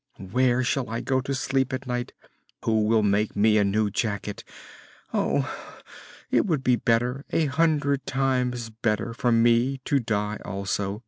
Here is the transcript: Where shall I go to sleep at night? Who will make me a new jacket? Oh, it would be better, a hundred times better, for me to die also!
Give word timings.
Where 0.17 0.63
shall 0.63 0.89
I 0.89 1.01
go 1.01 1.21
to 1.21 1.35
sleep 1.35 1.71
at 1.71 1.85
night? 1.85 2.11
Who 2.65 2.85
will 2.87 3.03
make 3.03 3.35
me 3.35 3.59
a 3.59 3.63
new 3.63 3.91
jacket? 3.91 4.43
Oh, 5.13 5.47
it 6.31 6.47
would 6.47 6.63
be 6.63 6.75
better, 6.75 7.23
a 7.29 7.45
hundred 7.45 8.07
times 8.07 8.71
better, 8.71 9.13
for 9.13 9.31
me 9.31 9.77
to 9.85 9.99
die 9.99 10.39
also! 10.43 10.99